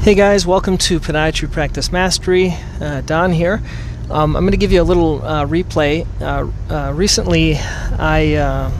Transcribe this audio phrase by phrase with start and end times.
[0.00, 2.54] Hey guys, welcome to Podiatry Practice Mastery.
[2.80, 3.60] Uh, Don here.
[4.08, 6.06] Um, I'm going to give you a little uh, replay.
[6.22, 8.72] Uh, uh recently, I uh,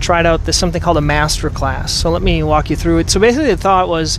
[0.00, 1.92] tried out this something called a master class.
[1.92, 3.08] So let me walk you through it.
[3.08, 4.18] So basically, the thought was,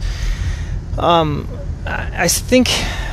[0.98, 1.46] um,
[1.86, 2.70] I think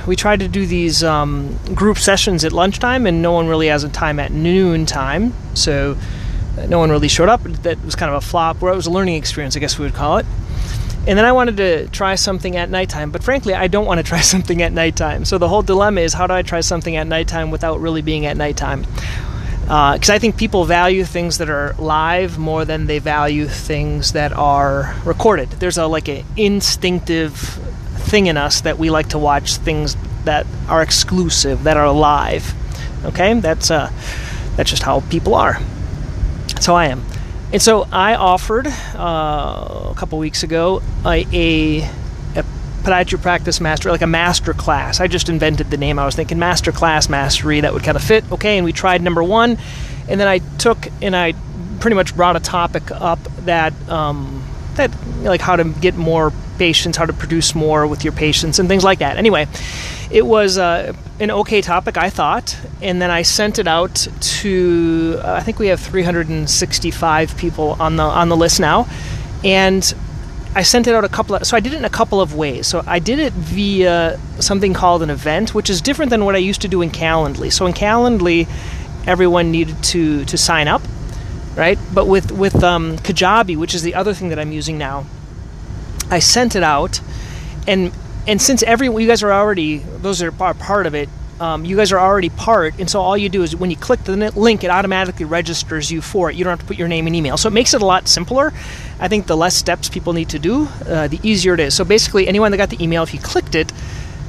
[0.06, 3.82] we tried to do these um, group sessions at lunchtime, and no one really has
[3.82, 5.34] a time at noon time.
[5.54, 5.98] So
[6.56, 7.42] uh, no one really showed up.
[7.42, 8.60] That was kind of a flop.
[8.60, 10.26] Where it was a learning experience, I guess we would call it.
[11.04, 14.04] And then I wanted to try something at nighttime, but frankly, I don't want to
[14.12, 15.24] try something at nighttime.
[15.24, 18.26] So the whole dilemma is how do I try something at nighttime without really being
[18.26, 18.86] at nighttime?
[19.62, 24.12] Because uh, I think people value things that are live more than they value things
[24.12, 25.50] that are recorded.
[25.50, 27.36] There's a like an instinctive
[27.96, 32.54] thing in us that we like to watch things that are exclusive, that are live.
[33.04, 33.90] Okay, that's uh,
[34.56, 35.58] that's just how people are.
[36.48, 37.04] That's how I am.
[37.52, 41.82] And so I offered uh, a couple weeks ago a, a,
[42.34, 42.44] a
[42.82, 45.00] podiatry practice master, like a master class.
[45.00, 45.98] I just invented the name.
[45.98, 48.24] I was thinking master class mastery that would kind of fit.
[48.32, 49.58] Okay, and we tried number one,
[50.08, 51.34] and then I took and I
[51.78, 54.42] pretty much brought a topic up that um,
[54.76, 58.68] that like how to get more patients, how to produce more with your patients, and
[58.68, 59.18] things like that.
[59.18, 59.46] Anyway,
[60.12, 65.18] it was uh, an okay topic, I thought, and then I sent it out to.
[65.22, 68.86] Uh, I think we have 365 people on the on the list now,
[69.42, 69.94] and
[70.54, 71.46] I sent it out a couple of.
[71.46, 72.66] So I did it in a couple of ways.
[72.66, 76.38] So I did it via something called an event, which is different than what I
[76.38, 77.50] used to do in Calendly.
[77.50, 78.46] So in Calendly,
[79.06, 80.82] everyone needed to to sign up
[81.56, 81.78] right?
[81.92, 85.04] But with with um, Kajabi, which is the other thing that I'm using now,
[86.10, 87.00] I sent it out,
[87.66, 87.92] and
[88.26, 91.08] and since every you guys are already those are part of it.
[91.40, 94.04] Um, you guys are already part, and so all you do is when you click
[94.04, 96.36] the link, it automatically registers you for it.
[96.36, 98.06] You don't have to put your name and email, so it makes it a lot
[98.06, 98.52] simpler.
[99.00, 101.74] I think the less steps people need to do, uh, the easier it is.
[101.74, 103.72] So basically, anyone that got the email, if you clicked it,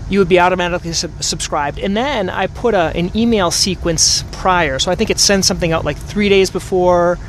[0.09, 1.77] you would be automatically sub- subscribed.
[1.77, 4.79] And then I put a, an email sequence prior.
[4.79, 7.19] So I think it sends something out like three days before,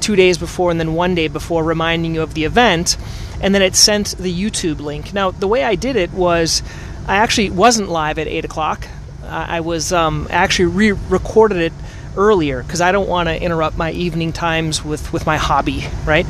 [0.00, 2.96] two days before, and then one day before, reminding you of the event.
[3.40, 5.14] And then it sent the YouTube link.
[5.14, 6.62] Now, the way I did it was
[7.06, 8.86] I actually wasn't live at 8 o'clock.
[9.22, 11.72] I was um, actually re recorded it
[12.16, 16.26] earlier because I don't want to interrupt my evening times with, with my hobby, right?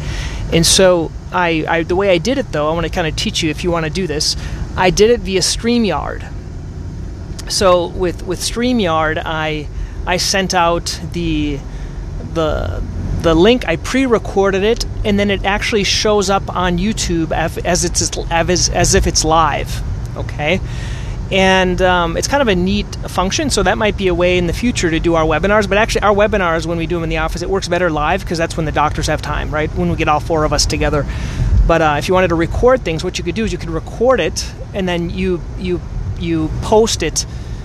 [0.52, 3.16] And so I, I the way I did it though, I want to kind of
[3.16, 4.36] teach you if you want to do this.
[4.76, 6.30] I did it via StreamYard.
[7.50, 9.68] So with with StreamYard, I
[10.06, 11.58] I sent out the
[12.34, 12.82] the
[13.22, 13.66] the link.
[13.66, 18.94] I pre-recorded it, and then it actually shows up on YouTube as, it's as, as
[18.94, 19.82] if it's live.
[20.16, 20.60] Okay,
[21.30, 23.50] and um, it's kind of a neat function.
[23.50, 25.68] So that might be a way in the future to do our webinars.
[25.68, 28.20] But actually, our webinars when we do them in the office, it works better live
[28.20, 29.70] because that's when the doctors have time, right?
[29.74, 31.06] When we get all four of us together.
[31.66, 33.70] But uh, if you wanted to record things, what you could do is you could
[33.70, 35.80] record it and then you you
[36.18, 37.24] you post it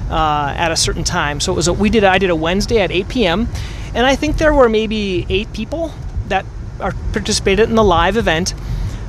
[0.09, 1.39] uh, at a certain time.
[1.39, 3.47] So it was a, we did I did a Wednesday at 8 p.m.
[3.93, 5.93] and I think there were maybe eight people
[6.27, 6.45] that
[6.79, 8.53] are, participated in the live event.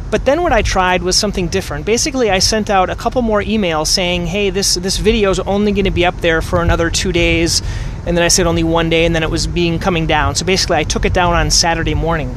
[0.09, 1.85] But then what I tried was something different.
[1.85, 5.73] Basically, I sent out a couple more emails saying, "Hey, this this video is only
[5.73, 7.61] going to be up there for another two days,"
[8.07, 10.37] and then I said only one day, and then it was being coming down.
[10.37, 12.37] So basically, I took it down on Saturday morning.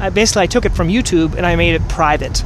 [0.00, 2.44] I basically I took it from YouTube and I made it private.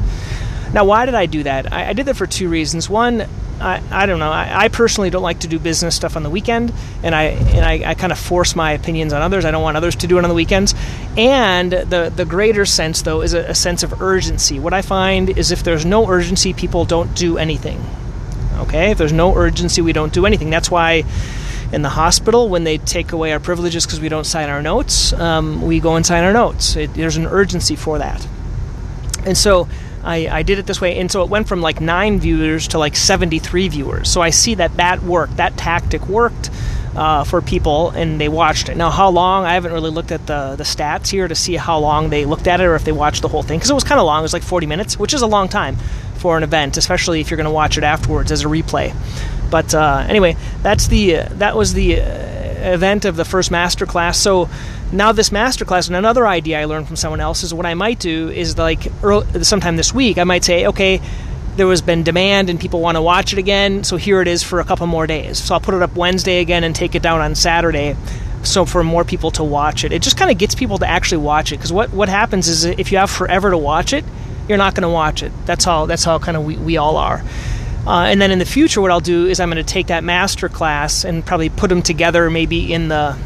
[0.73, 1.71] Now, why did I do that?
[1.73, 2.89] I, I did that for two reasons.
[2.89, 3.27] One,
[3.63, 4.31] I, I don't know.
[4.31, 7.65] I, I, personally don't like to do business stuff on the weekend, and I and
[7.65, 9.45] I, I kind of force my opinions on others.
[9.45, 10.75] I don't want others to do it on the weekends.
[11.17, 14.59] And the the greater sense, though, is a, a sense of urgency.
[14.59, 17.81] What I find is if there's no urgency, people don't do anything.
[18.59, 20.51] Okay, if there's no urgency, we don't do anything.
[20.51, 21.05] That's why
[21.73, 25.13] in the hospital when they take away our privileges because we don't sign our notes,
[25.15, 26.77] um, we go and sign our notes.
[26.77, 28.27] It, there's an urgency for that.
[29.25, 29.69] And so
[30.05, 30.99] I, I, did it this way.
[30.99, 34.11] And so it went from like nine viewers to like 73 viewers.
[34.11, 36.51] So I see that that worked, that tactic worked.
[36.95, 38.77] Uh, for people, and they watched it.
[38.77, 39.47] Now, how long?
[39.47, 42.47] I haven't really looked at the the stats here to see how long they looked
[42.47, 44.19] at it, or if they watched the whole thing, because it was kind of long.
[44.19, 45.79] It was like 40 minutes, which is a long time
[46.17, 48.95] for an event, especially if you're going to watch it afterwards as a replay.
[49.51, 53.87] But uh, anyway, that's the uh, that was the uh, event of the first master
[53.87, 54.19] class.
[54.19, 54.49] So
[54.93, 57.75] now this master class, and another idea I learned from someone else is what I
[57.75, 61.01] might do is like early, sometime this week I might say, okay,
[61.57, 64.43] there has been demand and people want to watch it again, so here it is
[64.43, 65.39] for a couple more days.
[65.39, 67.97] So I'll put it up Wednesday again and take it down on Saturday
[68.43, 69.93] so for more people to watch it.
[69.93, 72.65] It just kind of gets people to actually watch it because what, what happens is
[72.65, 74.05] if you have forever to watch it,
[74.49, 75.33] you're not going to watch it.
[75.47, 77.23] That's how that's how kind of we, we all are.
[77.87, 80.05] Uh, and then in the future, what I'll do is I'm going to take that
[80.05, 83.19] master class and probably put them together, maybe in the,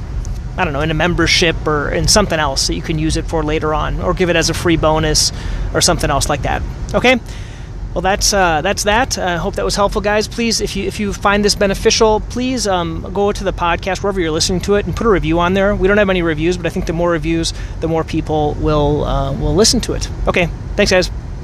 [0.56, 3.26] I don't know, in a membership or in something else that you can use it
[3.26, 5.32] for later on, or give it as a free bonus
[5.74, 6.62] or something else like that.
[6.94, 7.20] Okay.
[7.96, 9.16] Well, that's uh, that's that.
[9.16, 10.28] I uh, hope that was helpful, guys.
[10.28, 14.20] Please, if you if you find this beneficial, please um, go to the podcast wherever
[14.20, 15.74] you're listening to it and put a review on there.
[15.74, 19.02] We don't have any reviews, but I think the more reviews, the more people will
[19.04, 20.10] uh, will listen to it.
[20.28, 21.10] Okay, thanks, guys.